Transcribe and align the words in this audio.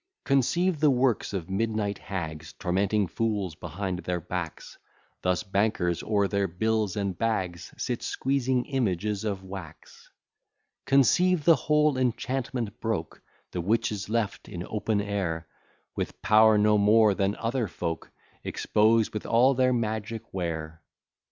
Conceive 0.25 0.79
the 0.79 0.89
works 0.89 1.31
of 1.31 1.47
midnight 1.47 1.99
hags, 1.99 2.53
Tormenting 2.53 3.05
fools 3.05 3.53
behind 3.53 3.99
their 3.99 4.19
backs: 4.19 4.79
Thus 5.21 5.43
bankers, 5.43 6.01
o'er 6.01 6.27
their 6.27 6.47
bills 6.47 6.95
and 6.95 7.15
bags, 7.15 7.71
Sit 7.77 8.01
squeezing 8.01 8.65
images 8.65 9.23
of 9.23 9.43
wax. 9.43 10.09
Conceive 10.87 11.45
the 11.45 11.55
whole 11.55 11.99
enchantment 11.99 12.79
broke; 12.79 13.21
The 13.51 13.61
witches 13.61 14.09
left 14.09 14.49
in 14.49 14.65
open 14.67 15.01
air, 15.01 15.47
With 15.95 16.19
power 16.23 16.57
no 16.57 16.79
more 16.79 17.13
than 17.13 17.35
other 17.35 17.67
folk, 17.67 18.09
Exposed 18.43 19.13
with 19.13 19.27
all 19.27 19.53
their 19.53 19.71
magic 19.71 20.33
ware. 20.33 20.81